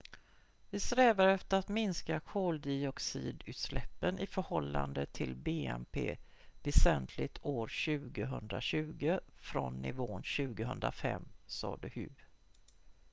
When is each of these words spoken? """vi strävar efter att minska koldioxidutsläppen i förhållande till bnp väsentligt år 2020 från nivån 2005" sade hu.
"""vi 0.69 0.79
strävar 0.79 1.27
efter 1.27 1.57
att 1.57 1.67
minska 1.69 2.19
koldioxidutsläppen 2.19 4.19
i 4.19 4.27
förhållande 4.27 5.05
till 5.05 5.35
bnp 5.35 6.17
väsentligt 6.63 7.39
år 7.41 7.71
2020 8.19 9.17
från 9.37 9.81
nivån 9.81 10.23
2005" 10.37 11.25
sade 11.45 11.87
hu. 11.93 12.09